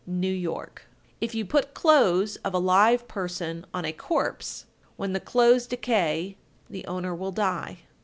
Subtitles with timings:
[0.07, 0.87] New York.
[1.19, 1.27] 1269.
[1.27, 4.65] If you put clothes of a live person on a corpse,
[4.97, 7.81] when the clothes decay the owner will die.